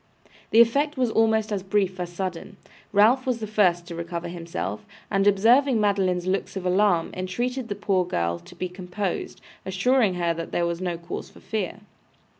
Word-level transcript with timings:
The 0.49 0.61
effect 0.61 0.97
was 0.97 1.11
almost 1.11 1.51
as 1.51 1.61
brief 1.61 1.99
as 1.99 2.11
sudden. 2.11 2.57
Ralph 2.91 3.27
was 3.27 3.37
the 3.39 3.45
first 3.45 3.85
to 3.85 3.93
recover 3.93 4.29
himself, 4.29 4.83
and 5.11 5.27
observing 5.27 5.79
Madeline's 5.79 6.25
looks 6.25 6.55
of 6.55 6.65
alarm, 6.65 7.11
entreated 7.15 7.69
the 7.69 7.75
poor 7.75 8.03
girl 8.03 8.39
to 8.39 8.55
be 8.55 8.67
composed, 8.67 9.41
assuring 9.63 10.15
her 10.15 10.33
that 10.33 10.51
there 10.51 10.65
was 10.65 10.81
no 10.81 10.97
cause 10.97 11.29
for 11.29 11.39
fear. 11.39 11.81